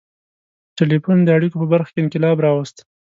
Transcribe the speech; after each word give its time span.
•ټیلیفون 0.77 1.17
د 1.23 1.29
اړیکو 1.37 1.55
په 1.61 1.67
برخه 1.73 1.91
کې 1.93 1.99
انقلاب 2.03 2.37
راوست. 2.45 2.77